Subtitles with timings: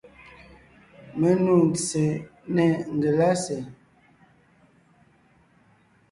[1.19, 2.03] Mé nû ntse
[2.55, 3.57] nê ngelásè.